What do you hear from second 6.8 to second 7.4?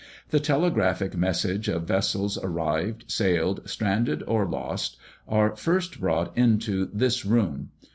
this